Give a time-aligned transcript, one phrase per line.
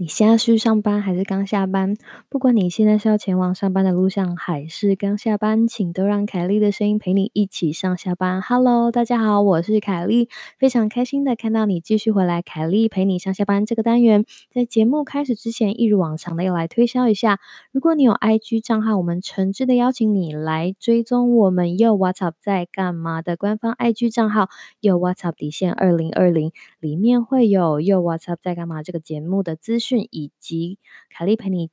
[0.00, 1.94] 你现在是上班还是刚下班？
[2.30, 8.40] 不管你现在是要前往上班的路上，还是刚下班，请都让凯莉的声音陪你一起上下班。
[8.40, 12.40] Hello，大家好，我是凯莉，非常开心的看到你继续回来。
[12.40, 17.38] 凯莉陪你上下班这个单元，在节目开始之前，一如往常的要来推销一下。
[17.70, 24.48] 如果你有 IG 账号，我们诚挚的邀请你来追踪我们又 What's Up 在干嘛的官方 IG 账号，
[24.80, 29.89] 又 What's Up 底线二零二零，里面会有又 What's Up 在干嘛这个节目的资讯。
[29.98, 31.70] 以及凯莉陪你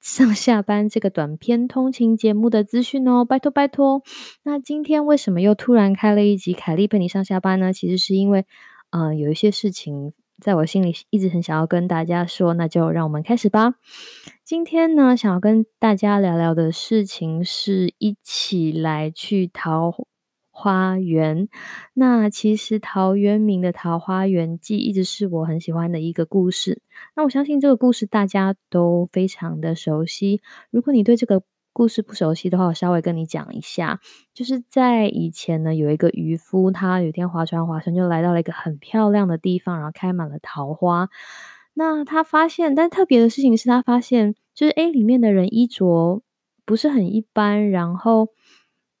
[0.00, 4.02] 上下班这个短片通勤节目的资讯哦，拜托拜托。
[4.42, 7.72] 那今天为什么又突然开了一集凯莉陪你上下班呢？
[7.72, 8.44] 其实是因为，
[8.90, 13.74] 呃，有一些事情在我心里一直很想要跟大家说，那就让我们开始吧。
[14.44, 20.06] 今天呢，想要跟大家聊聊的事情是一起来去淘。
[20.54, 21.48] 花园，
[21.94, 26.82] 那其实陶渊明的《桃花源记》一直是我很喜欢的一个故事。
[27.16, 30.42] 那我相信这个故事大家都非常的熟悉。
[30.70, 33.98] 如果你对这个故事不熟悉的话，我稍微跟你讲一下。
[34.34, 41.08] 就是在以前呢，有一个渔夫，他有天划船划船，就来到了一个很漂亮的地方，然后开满了桃花。
[41.72, 46.20] 那他发现，但特别的事情是他发现，就是诶里面的人衣着
[46.66, 48.28] 不是很一般，然后。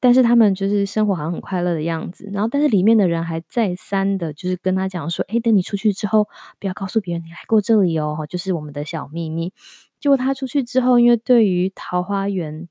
[0.02, 9.52] 但是他们就是生活好像很快乐的样子，然后但是里面的人还再三的，就是跟他讲说，哎，等你出去之后，不要告诉别人你来过这里哦，就是我们的小秘密。
[10.00, 12.68] 结果他出去之后，因为对于桃花源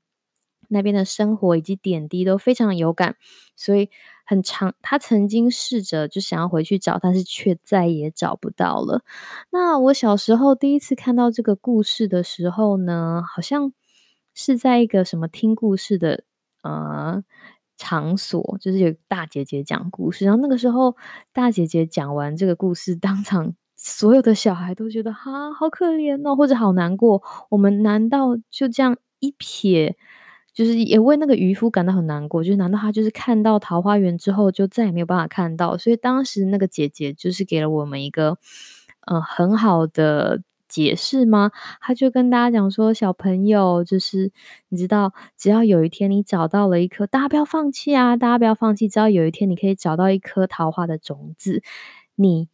[0.68, 3.16] 那边的生活以及点滴都非常有感，
[3.56, 3.88] 所以
[4.26, 9.02] 很长，他曾经试着就想要回去找，但是却再也找不到了。
[9.50, 13.72] 那我小时候第一次看到这个故事的时候呢，好像
[14.34, 16.24] 是在一个什么听故事的。
[16.62, 17.22] 呃，
[17.76, 20.96] 场所就是有大姐姐讲故事，然后那个时候
[21.32, 27.22] 大姐姐讲完这个故事， 当场所有的小孩都觉得哈好可怜哦，或者好难过。
[27.50, 29.94] 我们难道就这样一瞥，
[30.54, 32.44] 就是也为那个渔夫感到很难过？
[32.44, 35.76] 就是难道他就是看到桃花源之后就再也没有办法看到？
[35.76, 38.38] 所以当时那个姐姐就是给了我们一个
[39.06, 40.42] 呃很好的。
[40.72, 41.50] 解释吗？
[41.82, 44.32] 他就跟大家讲说，小朋友就是
[44.70, 48.16] 你知道，只要有一天你找到了一颗，大家不要放弃啊！
[48.16, 51.62] 大家不要放弃，只要有一天你可以找到一颗桃花的种子，
[52.14, 52.48] 你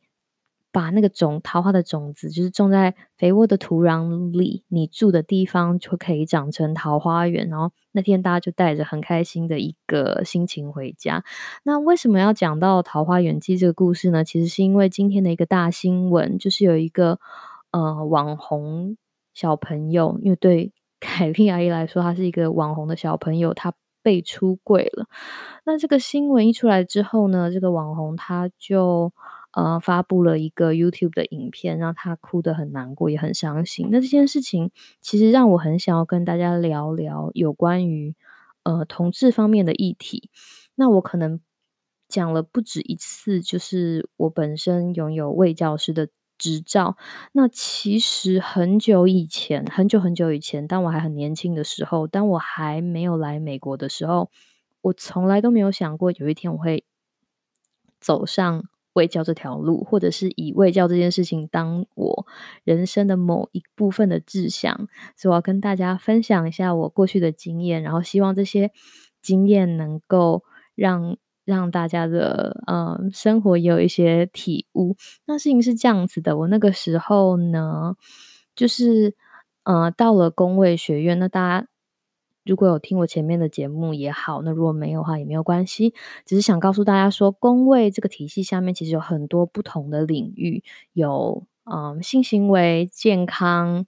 [0.73, 7.49] 把那个种桃花的种子，就是种在肥沃的土壤里，你住的地方就可以长成桃花源。
[7.49, 11.23] 然后那天大家就带着很开心的一个心情回家。
[11.63, 14.25] 那为什么要讲到《桃花源记》这个故事呢？
[14.25, 17.21] 其实是因为今天的一个大新闻，就是有一个。
[17.71, 18.97] 呃，网红
[19.35, 25.07] 小朋友，因为对 凯莉阿姨来说，他是一个网红的小朋友，他被出柜了。
[25.65, 29.13] 那这个新闻一出来之后呢，这个网红他就
[29.53, 33.89] 呃发布了一个 YouTube 的影片，让他哭得很难过，也很伤心。
[33.93, 38.15] 那这件事情其实让我很想要跟大家聊聊有关于
[38.65, 40.31] 呃同志方面的议题。
[40.75, 41.41] 那我可能
[42.09, 46.09] 讲了不止一次，就是我本身拥有卫教师的。
[46.39, 46.97] 执照。
[47.33, 54.31] 那其实很久以前，很久很久以前，当我还很年轻的时候，当我还没有来美国的时候，
[54.81, 56.85] 我从来都没有想过有一天我会
[58.01, 58.63] 走上
[58.93, 62.27] 卫教这条路，或者是以卫教这件事情当我
[62.65, 64.89] 人生的某一部分的志向。
[65.17, 68.71] 所以我要跟大家分享一下我过去的经验，然后希望这些
[69.21, 70.45] 经验能够
[70.75, 71.17] 让。
[71.49, 74.95] 让大家的呃生活也有一些体悟。
[75.25, 77.97] 那事情是这样子的，我那个时候呢，
[78.55, 79.17] 就是
[79.65, 81.19] 呃到了工位学院。
[81.19, 81.67] 那大家
[82.45, 85.95] 如果有听我前面的节目也好，那如果没有的话也没有关系。
[86.27, 93.87] 只是想告诉大家说，工位这个体系下面其实有很多不同的领域，有嗯性行为、健康、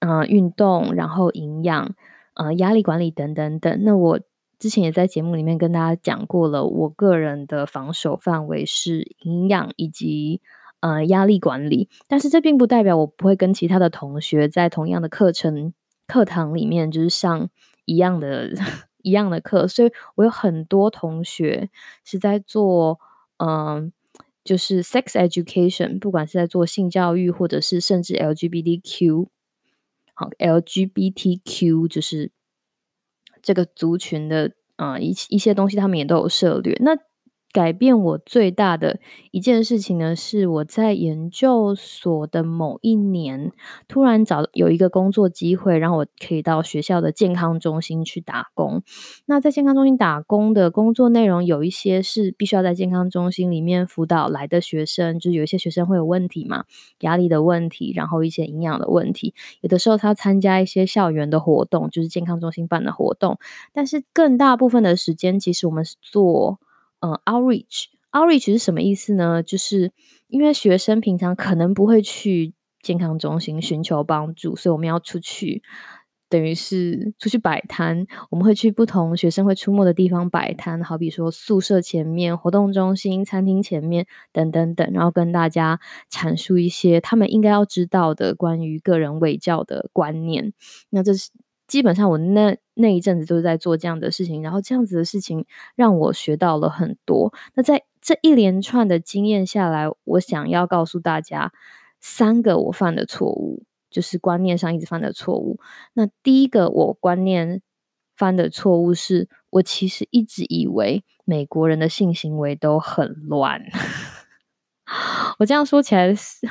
[0.00, 1.94] 嗯运动，然后营养、
[2.34, 3.82] 呃压力管理等等等。
[3.82, 4.20] 那我。
[4.62, 10.40] 之前也在节目里面跟大家讲过了，我个人的防守范围是营养以及
[10.78, 15.74] 呃压力管理，但是这并不代表我不会跟其他的同学在同样的课程
[16.06, 17.50] 课堂里面就是上
[17.86, 18.52] 一样的
[19.02, 21.68] 一样的课，所以我有很多同学
[22.04, 23.00] 是在做
[23.38, 23.92] 嗯
[24.44, 29.26] 就是 sex education，不管是在做性教育或者是甚至 LGBTQ
[30.14, 32.30] 好 LGBTQ 就是。
[33.42, 36.76] 这个族群的啊一一些东西，他们也都有涉略。
[36.80, 36.96] 那
[37.52, 38.98] 改变我最大的
[39.30, 43.52] 一件事情呢，是我在研究所的某一年，
[43.86, 48.82] 突然找有一个工作机会，让我可以到学校的健康中心去打工。
[49.26, 56.64] 那在健康中心打工的工作内容，有一些是必须要在健康中心里面辅导来的学生，就是有一些学生会有问题嘛，
[57.00, 59.34] 压力的问题，然后一些营养的问题。
[59.60, 63.38] 有的时候他要参加一些校园的活动，就是健康中心办的活动。
[63.74, 66.58] 但是更大部分的时间，其实我们是做。
[67.02, 69.42] 呃，outreach，outreach 是什么意思呢？
[69.42, 69.92] 就是
[70.28, 75.62] 因为学生平常可能不会去健康中心寻求帮助，所以我们要出去，
[76.28, 78.06] 等于是出去摆摊。
[78.30, 90.52] 我们会去不同学生会出没的地方摆摊，好比说宿舍前面、活动中心、餐厅前面等等等，然后跟大家阐述一些他们应该要知道的关于个人卫教的观念。
[90.90, 91.30] 那这是。
[91.68, 97.32] 基本上我那那一阵子都是在做这样的事情，然后这样子的事情让我学到了很多。
[97.54, 101.52] 那在这一连串的经验下来，我想要告诉大家
[102.00, 105.60] 三个我犯的错误，就是观念上一直犯的错误。
[105.92, 107.60] 那第一个我观念
[108.16, 113.62] 犯的错误是，我其实一直以为美国人的性行为都很乱。
[115.38, 116.48] 我这样说起来是。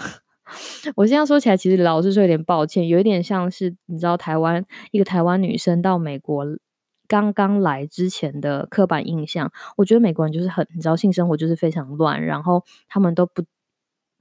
[0.96, 6.46] 我现在说起来，其实老实说有点抱歉，有一点像是你知道台湾一个台湾女生到美国
[7.08, 9.52] 刚刚来之前的刻板印象。
[9.76, 13.44] 我觉得美国人就是很你知道性生活就是非常乱，然后他们都不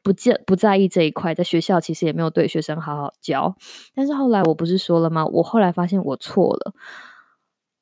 [0.02, 3.54] 不介不在意这一块，在学校其实也没有对学生好好教。
[3.94, 5.24] 但是后来我不是说了吗？
[5.26, 6.74] 我后来发现我错了，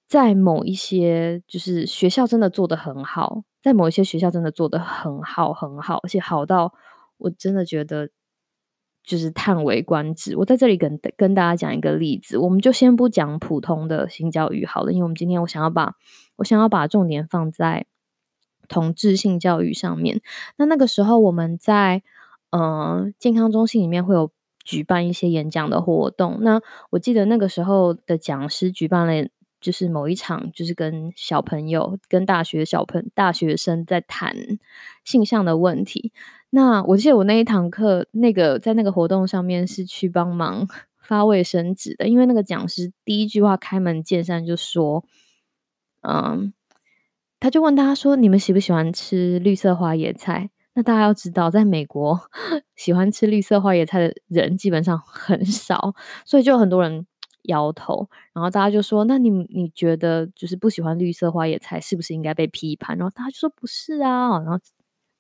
[0.06, 6.74] 在某一些就是学校真的做的很好，在某一些学校真的做的很好很好，而且好到
[7.16, 8.10] 我真的觉得。
[9.08, 10.36] 就是叹为观止。
[10.36, 15.94] 我在这里跟跟大家讲一个例子，我们就先不讲普通的性教育好了，因为我们今天我想要把
[16.36, 17.86] 我想要把重点放在
[18.68, 20.20] 同质性教育上面。
[20.58, 22.02] 那那个时候我们在
[22.50, 24.30] 呃健康中心里面会有
[24.62, 26.40] 举办一些演讲的活动。
[26.42, 26.60] 那
[26.90, 29.26] 我记得那个时候的讲师举办了
[29.60, 34.34] 就是某一场，就是跟小朋友、跟大学小朋大学生在谈
[35.04, 36.12] 性向的问题。
[36.50, 40.66] 那我记得我那一堂课，那个在那个活动上面是去帮忙
[41.00, 45.04] 发卫生纸的，因为那个讲师第一句话开门见山就说，
[46.02, 46.52] 嗯，
[47.40, 50.50] 他就问大家说，你们喜不喜欢吃绿色花野菜？
[50.74, 52.20] 那大家要知道，在美国
[52.76, 55.94] 喜欢吃绿色花野菜的人基本上很少，
[56.24, 57.06] 所以就很多人
[57.42, 58.08] 摇头。
[58.32, 62.96] 然后大家就说，那你你觉得就是不喜欢绿色花野菜，是不是应该被批判？
[62.98, 64.58] 然后大家就说不是啊，然后。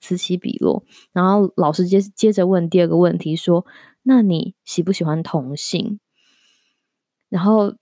[0.00, 3.66] 此起彼落，然后老师接接着问第二个问题，说
[4.04, 5.98] ：“那你喜不喜欢同性？”
[7.28, 7.74] 然后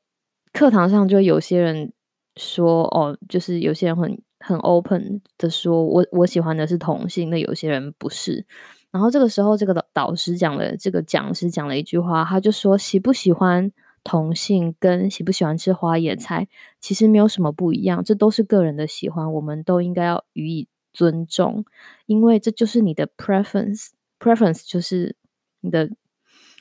[0.50, 1.93] 课堂上就有些人
[2.37, 8.47] 说：“哦，就是有些人很很 open 的说，我我喜欢的是同性。”那有些人不是。
[8.91, 13.71] 然后这个时候，这个导导师讲了，这个讲师讲了一句话，他就说：“喜不喜欢
[14.06, 16.47] 同性跟喜不喜欢吃花野菜，
[16.81, 21.62] 其实没有什么不一样，这都是个人的喜欢，我们都应该要予以。”尊重，
[22.06, 25.14] 因为这就是你的 preference，preference 就是
[25.61, 25.91] 你的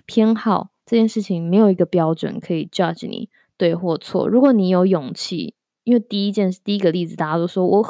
[0.06, 0.72] 偏好。
[0.86, 4.28] 这件事情没有一个标准可以 judge 你对或错。
[4.28, 5.56] 如果你有勇气，
[5.86, 7.82] 因为第一件第一个例子，大家都说我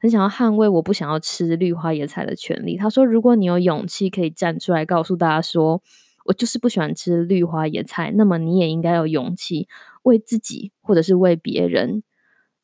[0.00, 2.76] 很想要捍卫我不想要吃绿花野菜的权利。
[2.76, 5.80] 他说，如果你有勇气可以站出来告诉大家说
[6.24, 9.68] 我就是不喜欢吃绿花野菜，那么你也应该有勇气
[10.02, 12.02] 为自己或者是为别人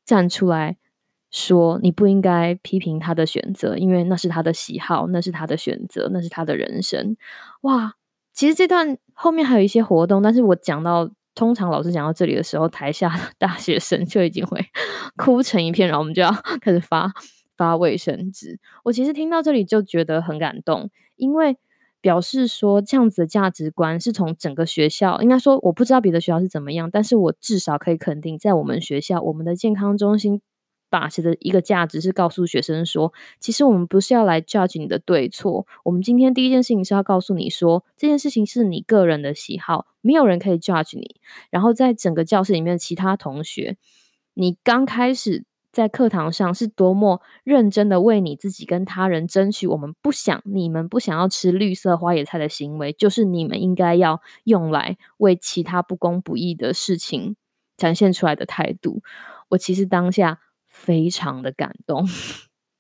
[0.05, 0.77] 站出来。
[1.33, 7.17] 说你不应该批评他的选择，因为那是他的喜好，那是他的选择，那是他的人生。
[7.61, 7.95] 哇，
[8.33, 14.61] 其实这段后面还有一些活动，但是我讲到通常老师讲到这里的时候，台下的大学生就已经会
[15.17, 17.13] 哭成一片，然后我们就要 开始发
[17.57, 18.59] 发卫生纸。
[18.83, 21.57] 我其实听到这里就觉得很感动，因为
[22.01, 30.41] 表示说这样子的价值观是从整个学校，应该说我不知道别的学校是怎么样，但是我至少可以肯定，在我们学校，我们的健康中心。
[30.93, 35.65] 把持的一个价值是告诉学生说，其实我们不是要来 judge 你的对错。
[35.85, 41.15] 我们今天第一件事情是要告诉你说，这件事情是你个人的喜好，没有人可以 judge 你。
[41.49, 43.77] 然后在整个教室里面其他同学，
[44.35, 57.37] 你刚开始在课堂上是多么认真的为你自己跟他人争取，我们不想你们不想要吃绿色花野菜的行为，就是你们应该要用来为其他不公不义的事情
[57.77, 59.03] 展现出来的态度。
[59.51, 60.41] 我其实当下。
[60.73, 62.07] 非常的感动，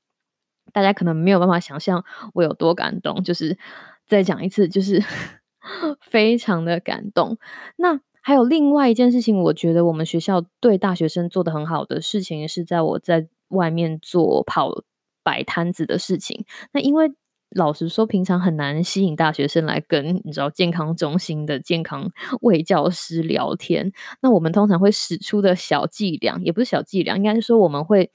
[0.73, 2.05] 大家可能没有办法想象
[2.35, 3.21] 我有多感动。
[3.25, 3.59] 就是
[4.07, 5.03] 再讲一次，就是
[6.01, 7.37] 非常的感动。
[7.75, 14.83] 那还有另外一件事情，我觉得我们学校对大学生做的很好的事情，是在我在外面做跑。
[15.23, 16.47] 摆摊子的事情。
[16.73, 17.13] 那因为
[17.51, 22.11] 老实说，平常很难吸引大学生来跟你知道健康中心的健康
[22.41, 23.93] 卫教师聊天。
[24.23, 28.11] 那我们通常会使出的小伎俩，也不是小伎俩，应该是说我们会，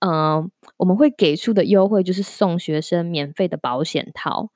[0.00, 4.50] 嗯，我们会给出的优惠就是送学生免费的保险套。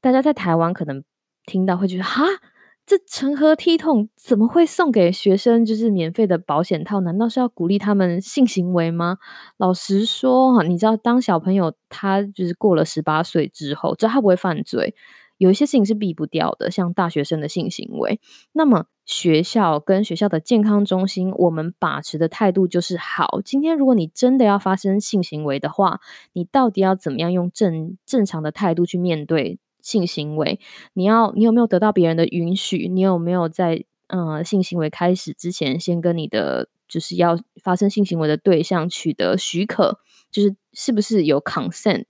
[0.00, 1.04] 大家在台湾可能
[1.46, 2.24] 听到会觉得哈。
[2.86, 4.08] 这成何体统？
[4.14, 7.00] 怎么会送给学生就是免费的保险套？
[7.00, 9.18] 难道是要鼓励他们性行为吗？
[9.56, 14.94] 老实说哈，你知道，当小朋友他就是过了十八岁之后，只要他不会犯罪，
[15.36, 18.20] 有一些事情是避不掉的，像大学生的性行为。
[18.52, 23.40] 那么学校跟学校的健康中心，我们把持的态度就是好。
[23.44, 25.98] 今天如果你真的要发生性行为的话，
[26.34, 29.58] 你到底要怎么样用正正常的态度去面对？
[29.86, 30.58] 性行为，
[30.94, 32.88] 你要你有没有得到别人的允许？
[32.88, 40.00] 你有没有在嗯性行为开始之前，先跟你的就是要发生性行为的对象取得许可？
[40.28, 42.06] 就是是不是有 consent？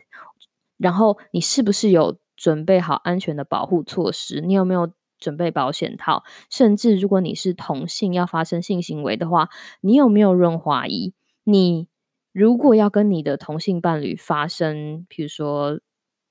[0.78, 4.40] 然后你是不是有准备好安全的保护措施？
[4.40, 6.24] 你有没有准备保险套？
[6.48, 9.50] 甚至如果你是同性要发生性行为的话，
[9.82, 11.12] 你有没有润滑仪？
[11.44, 11.88] 你
[12.32, 15.78] 如果要跟你的同性伴侣发生，比如说。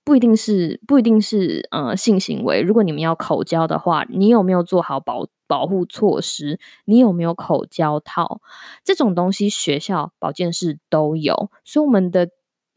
[0.05, 2.61] 不一定是不一定是呃性行为。
[2.61, 6.59] 如果你们要口交的话，你有没有做好保保护措施？
[6.85, 8.39] 你有没有口交套？
[8.83, 11.49] 这种东西学校保健室都有。
[11.63, 12.29] 所以我们的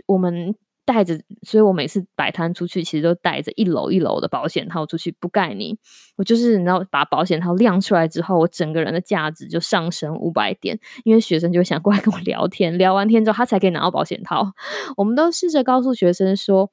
[0.06, 0.54] 我们
[0.86, 5.14] 带着，所以我每次摆摊出去，其实都带着一楼一楼的保险套出去。
[5.20, 5.78] 不盖你，
[6.16, 10.80] 我就是你知道，把保险套亮出来之后，我整个人的价值就上升五百点。
[11.04, 14.54] 因为学生就想过来跟我聊天，聊完天之后，他才可以拿到保险套。
[14.96, 16.70] 我们都试着告诉学生说。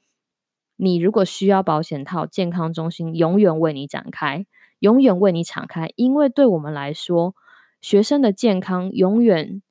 [0.77, 4.45] 你如果需要保险套，健康中心永远为你展开，
[4.79, 5.91] 永远为你敞开。
[5.95, 7.35] 因为对我们来说，
[7.81, 9.61] 学生的健康永远，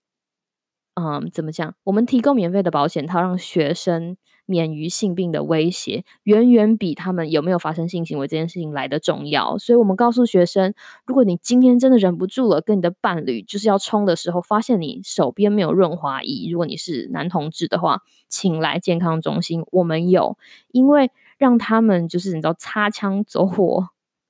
[0.94, 1.74] 嗯，怎么讲？
[1.84, 4.16] 我们提供免费的保险套，让学生。
[4.46, 9.56] 免于性病的威胁，远远比他们有没有发生性行为这件事情来的重要。
[9.58, 10.74] 所以，我们告诉学生，
[11.06, 20.36] 如果你今天真的忍不住了，跟你的伴侣就是要冲的时候，发现你手边没有润滑液，如果你是男同志的话，请来健康中心，我们有，
[20.72, 23.88] 因为让他们就是你知道擦枪走火、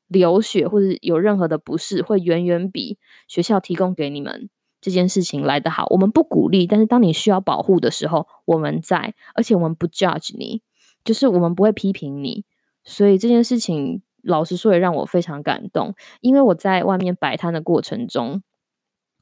[0.09, 4.49] 流血或者有任何的不适，会远远比学校提供给你们。
[4.85, 10.61] 这件事情来得好，我们不鼓励，但是当你需要保护的时候，我们在，而且我们不 judge 你，
[11.03, 12.45] 就是我们不会批评你，
[12.85, 18.43] 所以这件事情老实说也让我非常感动，因为我在外面摆摊的过程中，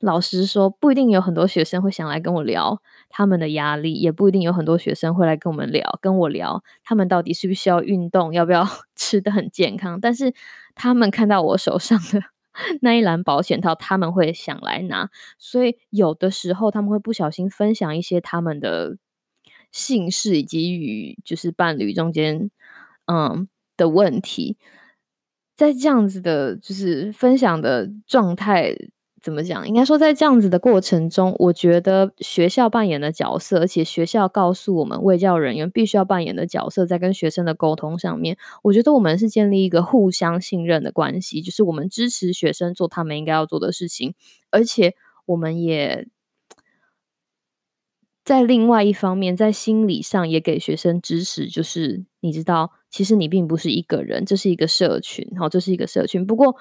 [0.01, 8.67] 老实说不一定有很多学生会想来跟我聊他们的压力，也不一定有很多学生会来跟我们聊，跟我聊他们到底需不需要运动，要不要
[8.97, 10.35] 吃的很健康，但是
[10.75, 12.32] 他们看到我手上的。
[12.81, 18.99] 那一栏保险套，他们会想来拿，所以有的时候他们会不小心分享一些他们的
[19.71, 22.51] 姓氏以及与就是伴侣中间
[23.07, 24.57] 嗯的问题，
[25.57, 28.77] 在这样子的，就是分享的状态。
[29.23, 29.69] 怎么讲？
[29.69, 44.15] 应该说，在这样子的过程中，我觉得学校扮演的角色，而且学校告诉我们，卫教人员必须要扮演的角色，在跟学生的沟通上面，我觉得我们是建立一个互相信任的关系，就是我们支持学生做他们应该要做的事情，
[44.51, 46.09] 而且我们也
[48.25, 56.27] 在另外一方面，在心理上也给学生支持，就是你知道，其实你并不是一个人，这是一个社群，好，这是一个社群。
[56.27, 56.57] 不过，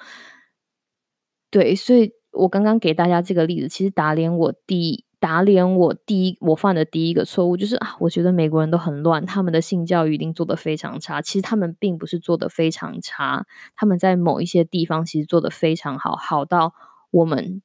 [1.50, 2.12] 对，所以。
[2.32, 11.22] 我刚刚给大家这个例子，其实打脸我第打脸我第一我犯的第一个错误就是啊，我觉得美国人都很乱，他们的性教育一定做得非常差。
[11.22, 13.46] 其实他们并不是做得非常差，
[13.76, 16.74] 他们在某一些地方其实做得非常好，好到
[17.12, 17.62] 我们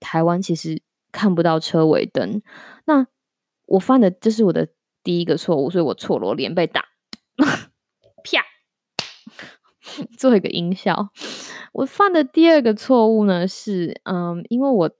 [0.00, 2.42] 台湾其实看不到车尾灯。
[2.84, 3.06] 那
[3.66, 4.68] 我犯的这是我的
[5.02, 6.84] 第一个错误，所以我错了，我脸被打，
[8.22, 8.44] 啪，
[10.18, 11.08] 做一个音效。
[11.72, 14.90] 我犯的第二个错误呢是，嗯，因为我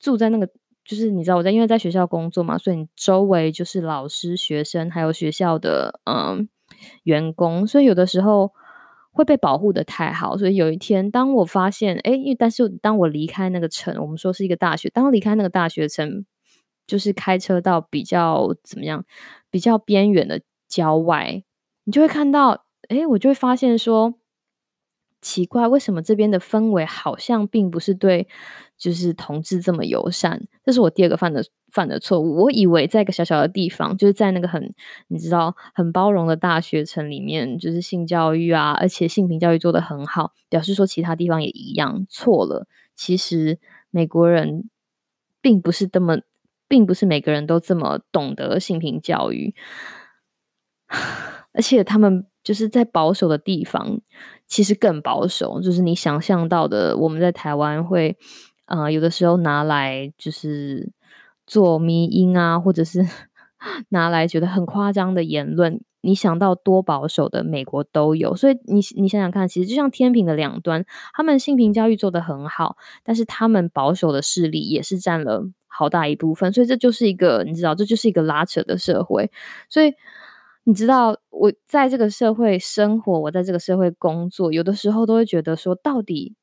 [0.00, 0.46] 住在那个，
[0.84, 6.48] 就是你知道我在，因为在学校工作嘛，所以你周围就是老师、学生，还有学校的嗯
[7.04, 8.52] 员工，所以有的时候
[9.12, 10.36] 会被保护的太好。
[10.36, 16.24] 所以有一天，当我发现，哎，因为但是当我离开那个城，我们说是一个大学，当离开那个大学城，
[16.86, 19.04] 就是开车到比较怎么样，
[19.50, 21.44] 比较边缘的郊外，
[21.84, 24.14] 你就会看到，哎，我就会发现说。
[25.24, 28.28] 奇怪，为什么这边的氛围好像并不是对
[28.76, 30.46] 就是同志这么友善？
[30.62, 32.42] 这是我第二个犯的犯的错误。
[32.42, 34.74] 我以为在一个小小的地方，就是在那个很
[35.08, 42.04] 你知道很包容的大学城里面，就是性教育啊，而且性平教育做得很好，表示说其他地方也一样。
[42.10, 43.58] 错了，其实
[43.90, 44.68] 美国人
[45.40, 46.18] 并不是这么
[46.68, 49.54] 并不是每个人都这么懂得性平教育，
[51.54, 53.98] 而且他们就是在保守的地方，
[54.46, 58.16] 其实更保守，就是你想象到的，我们在台湾会，
[58.66, 60.92] 呃，有的时候拿来就是
[61.46, 63.04] 做迷音啊，或者是
[63.88, 65.80] 拿来觉得很夸张的言论。
[66.02, 70.84] 你想到多保守的美国都有，所以你你想想看，其实就像天平的两端，
[71.14, 79.30] 他们性平教育做得很好，但是他们保守的势力也是占了好大一部分，所以这就是一个你知道，这就是一个拉扯的社会。
[79.70, 79.94] 所以
[80.64, 86.34] 你知道，我在这个社会生活，我在这个社会工作，有的时候都会觉得说，到底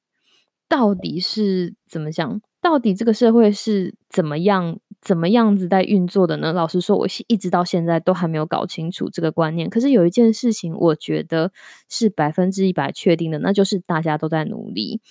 [0.69, 2.41] 到底是怎么讲？
[2.61, 6.53] 到底这个社会是怎么样、怎么样子在运作的呢？
[6.53, 9.67] 老实说，我是一直到现在都还没有搞清楚这个观念。
[9.67, 11.51] 可是有一件事情，我觉得
[11.89, 15.01] 是百分之一百确定的，那就是大家都在努力。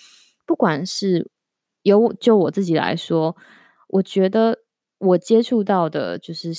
[0.47, 1.29] 不管是
[1.83, 3.37] 有就我自己来说，
[3.89, 4.61] 我觉得
[4.99, 6.55] 我接触到的，就是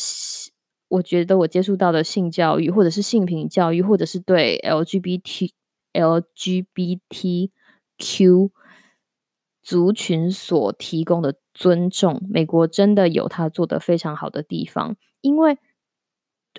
[0.92, 5.52] 我觉得我接触到的性教育，或者是性平教育，或者是对 LGBT、
[5.94, 7.50] LGBTQ。
[9.64, 14.96] 族群所提供的尊重，美国真的有他做的非常好的地方。
[15.22, 15.60] 因为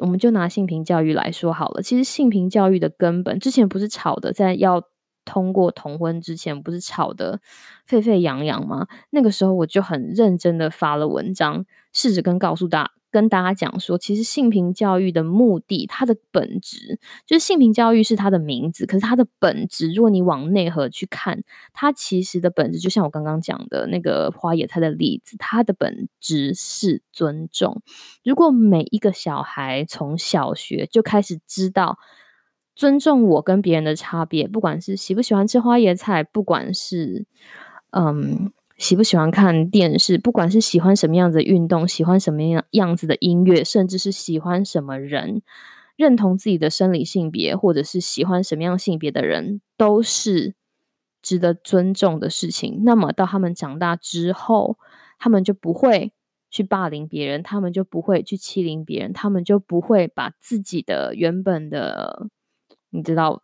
[0.01, 4.85] 我们就拿性平教育来说好了，其实性平教育的根本之前不是吵的，在要
[5.25, 7.41] 通过同婚之前，不是吵的
[7.87, 8.87] 沸沸扬扬吗？
[9.11, 12.93] 那个时候我就很认真的发了文章，试着跟告诉大家。
[13.13, 21.43] 跟大家讲说，其实性平教育的目的，它的本质就是性平教育是它的名字，可是它的本质，如果你往内核去看，
[21.75, 27.83] 它其实的本质，就像我刚刚讲的那个花野菜的例子，它的本质是尊重。
[28.25, 31.99] 如果每一个小孩从小学就开始知道
[32.75, 37.27] 尊重我跟别人的差别，不管是喜不喜欢吃花野菜，不管是
[37.91, 38.51] 嗯。
[38.83, 40.19] 喜不喜欢看电视？
[40.19, 45.41] 不管是喜欢什么样子的运动，喜欢什么样样子的音乐，甚至是喜欢什么人，
[45.95, 50.57] 认同自己的生理性别，或者是喜欢什么样性别的人，都是
[51.23, 52.83] 值得尊重的事情。
[52.83, 54.77] 那么到他们长大之后，
[55.17, 56.13] 他们就不会
[56.51, 62.27] 去霸凌别人，他们就不会去欺凌别人，他们就不会把自己的原本的，
[62.91, 63.42] 你知道。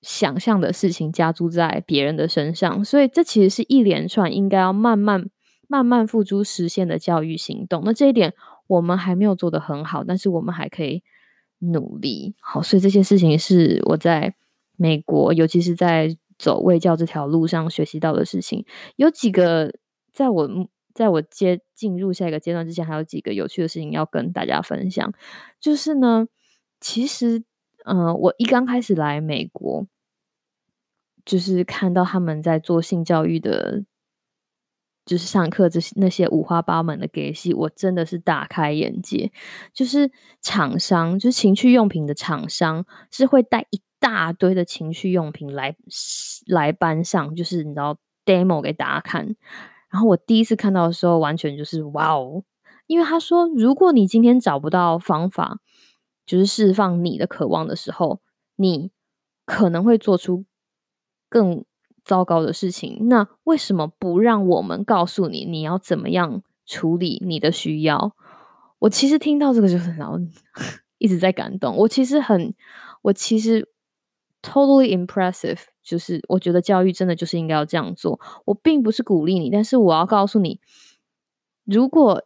[0.00, 5.28] 想象的事情加诸在别人的身上，所以这其实是一连串应该要慢慢、
[5.66, 7.82] 慢慢付诸实现的教育行动。
[7.84, 8.32] 那这一点
[8.68, 11.02] 我们还没有做得很好，但是我们还可以
[11.58, 12.36] 努力。
[12.40, 14.36] 好，所以这些事情是我在
[14.76, 18.64] 美国，尤其是在走卫教这条路上学习到的事情。
[18.94, 19.72] 有几个，
[20.12, 20.48] 在我
[20.94, 25.12] 在我接进入下一个阶段之前，还有几个有趣的事情要跟大家分享。
[25.60, 26.28] 就是呢，
[26.80, 27.42] 其实。
[27.90, 29.86] 嗯，我一刚开始来美国，
[31.24, 33.82] 就是看到他们在做性教育的，
[35.06, 39.32] 就是上课这些那些五花八门的给戏，我真的是大开眼界。
[39.72, 40.10] 就是
[40.42, 45.74] 厂商，就是情趣用品的厂商，是会带一大堆的情趣用品来
[46.46, 47.96] 来班上，就是你知道
[48.26, 49.34] demo 给大家看。
[49.88, 52.44] 然后我第一次看到的时候，完全就是哇哦！
[52.86, 55.60] 因为他说，如果你今天找不到方法。
[56.28, 58.20] 就是释放你的渴望的时候，
[58.56, 58.90] 你
[59.46, 60.44] 可能会做出
[61.30, 61.64] 更
[62.04, 63.08] 糟糕的事情。
[63.08, 68.14] 那为什么不让我们告诉你你要怎么样处理你的需要？
[68.80, 70.18] 我其实听到这个就是然后
[70.98, 71.74] 一直在感动。
[71.74, 72.54] 我其实很，
[73.00, 73.66] 我其实
[74.42, 75.60] totally impressive。
[75.82, 78.20] 就是我觉得教育真的就是应该要这样做。
[78.44, 80.60] 我并不是鼓励你，但是我要告诉你，
[81.64, 82.22] 如果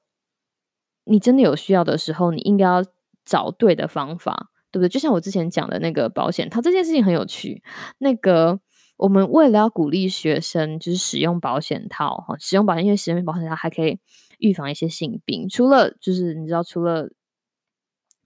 [1.05, 2.85] 你真的有需要的时候，你应该要。
[3.25, 4.89] 找对的方法，对不对？
[4.89, 7.63] 就像我之前讲的那个保险套这件事情很有趣。
[7.99, 8.61] 那个
[8.97, 13.99] 我们为了要鼓励学生就是使用保险套哈，使用保险，因为使用保险套还可以
[14.39, 15.49] 预防一些性病。
[15.49, 17.11] 除了就是你知道，除了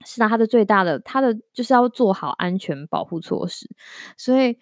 [0.04, 3.68] 是拿它的最大的，它的就是要做好安全保护措施。
[4.16, 4.58] 所以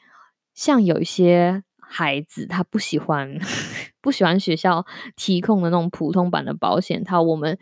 [0.55, 3.38] 像有一些孩子他不喜欢
[4.01, 7.59] 不喜欢学校提供的那种普通版的保险套，我们。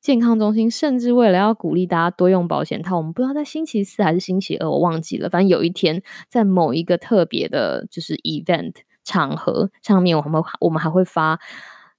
[0.00, 5.28] 健康中心甚至为了要鼓励大家多用保险套，我们不知道在星期四还是星期二，我忘记了。
[5.28, 11.38] 反正有一天在某一个特别的，就是 event 场合上面，我们我们还会发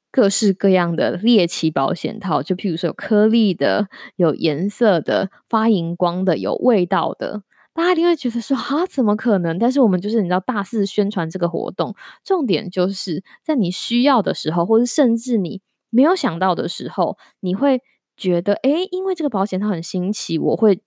[0.09, 7.43] 各式各样的猎奇保险套，就譬如说有颗粒的、有颜色的、发荧光的、有味道的。
[7.73, 9.57] 大家一定会觉得说啊，怎么可能？
[9.57, 15.61] 但是我们就是你知道大肆宣传这个活动，重点就是在你需要的时候，或者甚至你
[15.91, 17.81] 没有想到的时候，你会。
[18.17, 20.83] 觉得诶，因为这个保险套很新奇，我会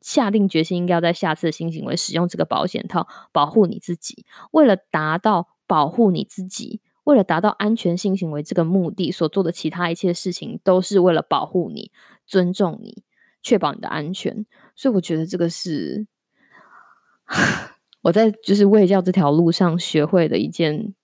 [0.00, 4.24] 下定决心，应该要在下次的新行为使用这个保险套，保护你自己。
[4.52, 11.90] 为了达到保护你自己，为了达到安全性行为这个目的所做的其他一切事情，都是为了保护你、
[12.26, 13.02] 尊重你、
[13.42, 14.46] 确保你的安全。
[14.74, 16.06] 所以我觉得这个是
[18.00, 20.94] 我在就是卫教这条路上学会的一件，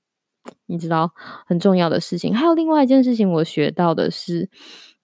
[0.67, 1.13] 你知道
[1.47, 2.35] 很重要的事情。
[2.35, 4.49] 还有另外一件事情，我学到的是，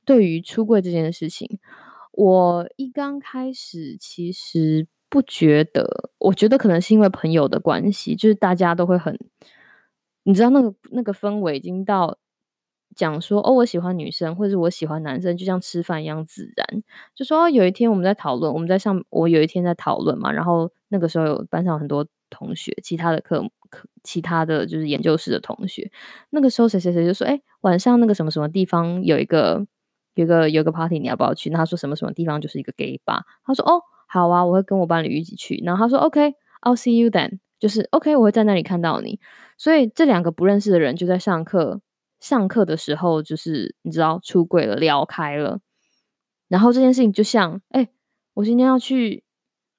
[0.05, 1.59] 对于出柜这件事情，
[2.13, 9.19] 我一刚开始其实不觉得，我觉得可能是因为朋友的关系，就是大家都会很。
[10.25, 12.19] 你知道那个那个氛围已经到
[12.95, 16.83] 讲说哦，我喜欢女生，或者是我喜欢男生，就像吃饭一样自然。
[17.15, 23.49] 就说有一天我们在讨论，我们在上，我有一天在讨论嘛，然后那个时候有班上很多同学，其他的课课，
[24.03, 25.91] 其他的就是研究室的同学。
[26.31, 29.67] 那个时候谁谁谁就说，哎，晚上那个什么什么地方有一个
[30.15, 31.51] 有一个有个 party，你要不要去？
[31.51, 33.23] 那他说什么什么地方就是一个 gay bar。
[33.45, 35.63] 他说哦，好啊，我会跟我伴侣一起去。
[35.65, 37.39] 然后他说 OK，I'll see you then。
[37.59, 39.19] 就是 OK，我会在那里看到你。
[39.57, 41.81] 所以这两个不认识的人就在上课，
[42.21, 45.59] 上课的时候就是你知道出轨了，聊开了。
[46.47, 47.89] 然后这件事情就像，哎，
[48.35, 49.25] 我今天要去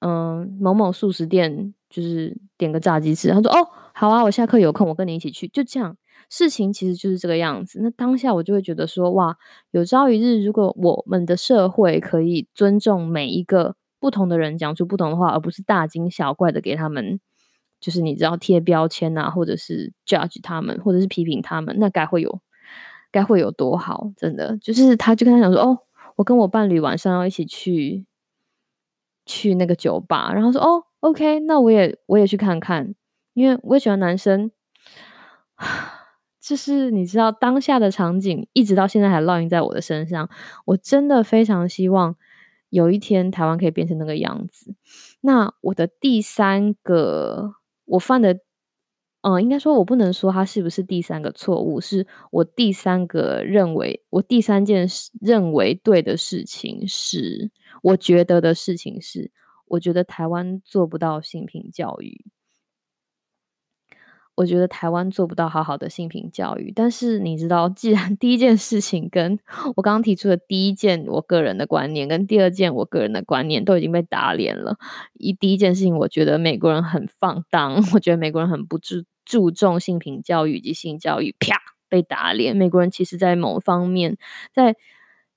[0.00, 3.28] 嗯某某素食店，就是点个炸鸡翅。
[3.30, 5.46] 他说哦，好啊，我下课有空，我跟你一起去。
[5.48, 5.96] 就这样，
[6.30, 7.80] 事情其实就是这个样子。
[7.82, 9.36] 那当下我就会觉得说，哇，
[9.72, 17.20] 有朝一日如果我们的社会可以尊重每一个不同的人，讲出不同的话，而不是大惊小怪的给他们。
[17.80, 22.40] 就是你知道贴标签啊，或者是 judge 他们，或者是批评他们，那该会有
[23.10, 24.12] 该会有多好？
[24.18, 25.78] 真的，就是他就跟他讲说，哦，
[26.16, 28.04] 我跟我伴侣晚上要一起去
[29.24, 32.94] 去那个酒吧，然后说，哦，OK，那我也我也去看看，
[33.34, 34.50] 因为我也喜欢男生。
[36.40, 40.28] 就是你知道当下的场景，一直到现在还烙印在我的身上。
[40.64, 42.16] 我真的非常希望
[42.70, 44.74] 有一天台湾可以变成那个样子。
[45.20, 47.56] 那我的第三个。
[47.90, 48.38] 我犯的，
[49.22, 57.50] 嗯，应该说，我不能说他是不是第三个错误，是我第三个认为，我第三件事认为对的事情是，
[57.82, 59.32] 我觉得的事情是，
[59.70, 62.24] 我觉得台湾做不到性平教育。
[64.36, 69.38] 我觉得台湾做不到好好的性平教育，但是你知道，既然 第一件事情跟
[69.76, 74.78] 我刚刚提出的第一件我个人的观念，跟第二件我个人的观念都已经被打脸了。
[75.12, 81.58] 一第一件事情，我觉得美国人很放荡， 我觉得美国人很不注注重性平教育以及性教育，啪
[81.90, 82.56] 被打脸。
[82.56, 84.16] 美国人其实在某方面，
[84.54, 84.74] 在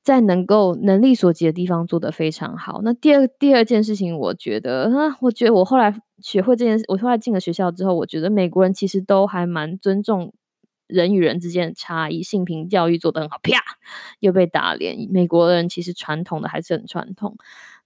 [0.04, 2.82] 在能够能力所及的地方做得非常好。
[2.84, 5.96] 那第二第二件事情，我觉得啊，我觉得我后来。
[6.22, 10.34] 学会这件事，我后来进了学校之后，我觉得美国人其实都还蛮尊重
[10.88, 13.38] 人与人之间的差异，性平教育做得很好。
[13.44, 13.60] 啪，
[14.22, 14.96] 又被打脸。
[15.12, 17.36] 美国人其实传统的还是很传统。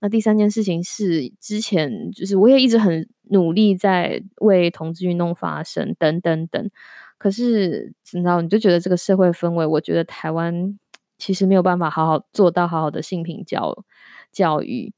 [0.02, 6.70] 那第三件事情是，之前就是我也一直很努力在为同志运动发声，等等等。
[7.18, 10.78] 可是你知道，你就觉得这个社会氛围，我觉得台湾
[11.18, 13.84] 其实没有办法好好做到好好的性平教
[14.32, 14.94] 教育。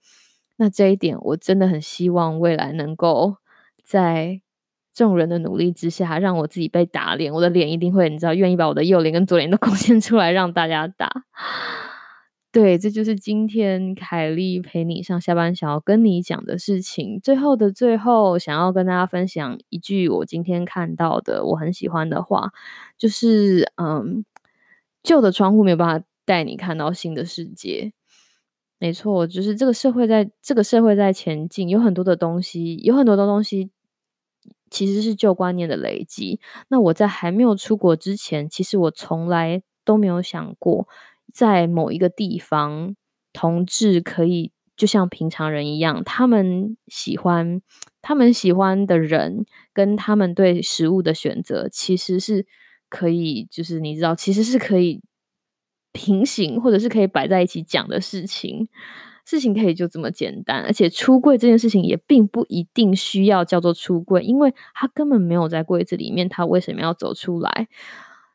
[0.57, 3.37] 那这一点，我真的很希望未来能够
[3.83, 4.41] 在
[4.93, 7.33] 众人的努力之下，让我自己被打脸。
[7.33, 11.09] 我的脸一定会，你知道，愿意把我的右脸跟左脸都 贡献出来，让大家打。
[12.51, 17.19] 对，这就是今天凯莉陪你上下班想要跟你讲的事情。
[17.23, 22.51] 最后的最后，想要跟大家分享一句我今天看到的我很喜欢的话，
[22.97, 24.25] 就是嗯，
[25.03, 27.91] 旧的窗户没有办法带你看到新的世界。
[28.77, 33.71] 没错，就是这个社会在这个社会在前进，有很多的东西，有很多的东西
[34.69, 36.39] 其实是旧观念的累积。
[36.67, 40.87] 那我在还没有出国之前，其实我从来都没有想过，
[41.33, 42.95] 在某一个地方，
[43.33, 47.63] 同志可以就像平常人一样，他们喜欢
[48.03, 52.45] 他们喜欢的人，跟他们对食物的选择，其实是
[52.87, 55.01] 可以，就是你知道，其实是可以。
[55.99, 58.69] 平行或者是可以摆在一起讲的事情，
[59.25, 67.67] 事情可以就这么简单，而且出柜这件事情也并不一定需要叫做出柜，因为他根本没有在柜子里面，他为什么要走出来？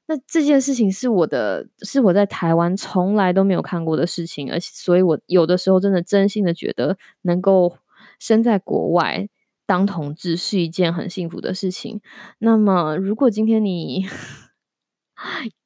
[0.07, 7.79] 那这件事情是我的，是我在台湾从来都没有看过的事情，而所以我有的时候真的真心的觉得，能够
[8.18, 9.27] 生在国外
[9.64, 12.03] 当同志是一件很幸福的事情。
[12.38, 14.05] 那么，如果今天你，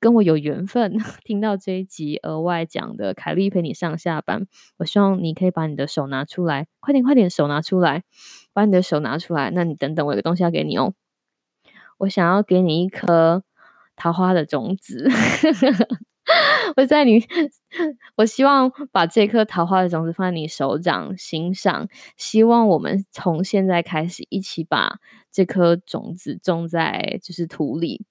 [0.00, 4.46] 跟我有缘分 听到这一集额外讲的凯莉陪你上下班，
[4.78, 8.02] 我希望你可以把你的手拿出来，快点快点手拿出来，
[8.52, 9.50] 把你的手拿出来。
[9.50, 10.94] 那你等等，我有个东西要给你哦，
[11.98, 13.42] 我想要给你一颗
[13.96, 15.08] 桃花的种子。
[16.76, 17.24] 我在你，
[18.16, 24.98] 我希望把这颗桃花的种子放在你手掌心上，希望我们从现在开始一起把
[25.32, 28.04] 这颗种子种在就是土里。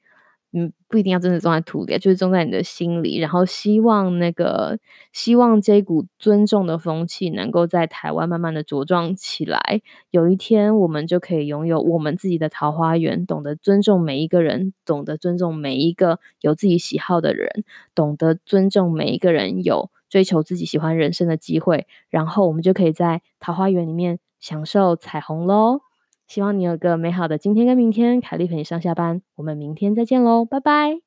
[0.59, 3.19] 嗯，不一定要真的种在土里，就是种在你的心里。
[3.19, 4.79] 然后希望那个，
[5.13, 9.81] 希望这股尊重的风气能够在台湾慢慢的茁壮起来。
[10.09, 21.85] 有一天，我们就可以拥有我们自己的桃花源，懂得尊重每一个人，懂得尊重每一个有自己喜好的人，懂得尊重每一个人有追求自己喜欢人生的机会。
[22.09, 25.86] 然后，我们就可以在桃花源里面享受彩虹喽。
[26.27, 28.19] 希望你有个美好的今天跟明天。
[28.19, 31.06] 凯丽陪你上下班，我们明天再见喽，拜拜。